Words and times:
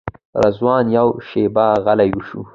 رضوان 0.43 0.85
یوه 0.97 1.15
شېبه 1.27 1.65
غلی 1.85 2.11
شو. 2.27 2.39